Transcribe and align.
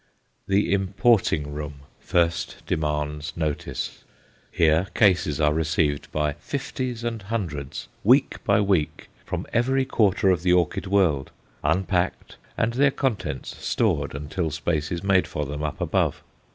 The 0.47 0.73
"Importing 0.73 1.53
Room" 1.53 1.81
first 1.99 2.63
demands 2.65 3.33
notice. 3.35 4.03
Here 4.51 4.87
cases 4.95 5.39
are 5.39 5.53
received 5.53 6.11
by 6.11 6.33
fifties 6.39 7.03
and 7.03 7.21
hundreds, 7.21 7.87
week 8.03 8.43
by 8.43 8.61
week, 8.61 9.09
from 9.25 9.45
every 9.53 9.85
quarter 9.85 10.31
of 10.31 10.41
the 10.41 10.53
orchid 10.53 10.87
world, 10.87 11.29
unpacked, 11.63 12.37
and 12.57 12.73
their 12.73 12.89
contents 12.89 13.55
stored 13.63 14.15
until 14.15 14.49
space 14.49 14.91
is 14.91 15.03
made 15.03 15.27
for 15.27 15.45
them 15.45 15.61
up 15.61 15.79
above. 15.79 16.23